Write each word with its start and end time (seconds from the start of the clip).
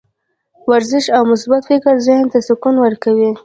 ورزش 0.69 1.05
او 1.17 1.21
مثبت 1.31 1.61
فکر 1.69 1.93
ذهن 2.07 2.25
ته 2.33 2.39
سکون 2.47 2.75
ورکوي. 2.79 3.29